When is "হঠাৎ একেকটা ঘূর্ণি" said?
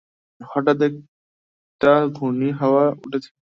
0.41-2.49